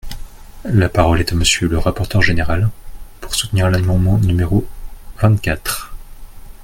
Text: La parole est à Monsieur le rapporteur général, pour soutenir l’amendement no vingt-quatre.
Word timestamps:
La 0.65 0.89
parole 0.89 1.19
est 1.19 1.31
à 1.31 1.35
Monsieur 1.35 1.67
le 1.67 1.77
rapporteur 1.77 2.23
général, 2.23 2.71
pour 3.19 3.35
soutenir 3.35 3.69
l’amendement 3.69 4.17
no 4.17 4.67
vingt-quatre. 5.21 5.93